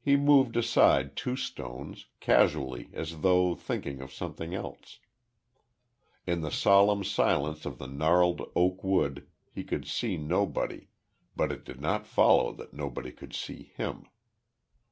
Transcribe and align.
He 0.00 0.14
moved 0.14 0.56
aside 0.56 1.16
two 1.16 1.34
stones, 1.34 2.06
casually 2.20 2.90
as 2.92 3.22
though 3.22 3.56
thinking 3.56 4.00
of 4.00 4.12
something 4.12 4.54
else. 4.54 5.00
In 6.28 6.42
the 6.42 6.52
solemn 6.52 7.02
silence 7.02 7.66
of 7.66 7.78
the 7.78 7.88
gnarled 7.88 8.52
oak 8.54 8.84
wood 8.84 9.26
he 9.52 9.64
could 9.64 9.84
see 9.84 10.16
nobody, 10.16 10.86
but 11.34 11.50
it 11.50 11.64
did 11.64 11.80
not 11.80 12.06
follow 12.06 12.52
that 12.52 12.72
nobody 12.72 13.10
could 13.10 13.34
see 13.34 13.72
him. 13.76 14.04